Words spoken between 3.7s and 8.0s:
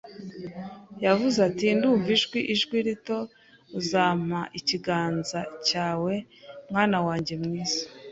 Uzampa ikiganza cyawe, mwana wanjye mwiza